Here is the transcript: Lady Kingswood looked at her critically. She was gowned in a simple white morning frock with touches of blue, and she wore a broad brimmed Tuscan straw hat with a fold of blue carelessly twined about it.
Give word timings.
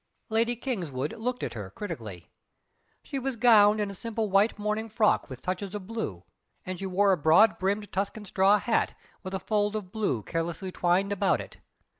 Lady 0.29 0.55
Kingswood 0.55 1.13
looked 1.13 1.43
at 1.43 1.53
her 1.53 1.69
critically. 1.69 2.31
She 3.03 3.19
was 3.19 3.35
gowned 3.35 3.79
in 3.79 3.91
a 3.91 3.93
simple 3.93 4.31
white 4.31 4.57
morning 4.57 4.89
frock 4.89 5.29
with 5.29 5.43
touches 5.43 5.75
of 5.75 5.85
blue, 5.85 6.23
and 6.65 6.79
she 6.79 6.87
wore 6.87 7.11
a 7.11 7.17
broad 7.17 7.59
brimmed 7.59 7.91
Tuscan 7.91 8.25
straw 8.25 8.57
hat 8.57 8.95
with 9.21 9.35
a 9.35 9.39
fold 9.39 9.75
of 9.75 9.91
blue 9.91 10.23
carelessly 10.23 10.71
twined 10.71 11.11
about 11.11 11.39
it. 11.39 11.57